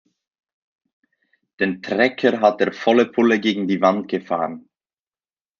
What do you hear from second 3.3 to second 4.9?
gegen die Wand gefahren.